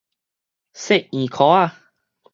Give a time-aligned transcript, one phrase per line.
[0.73, 1.75] 踅圓箍仔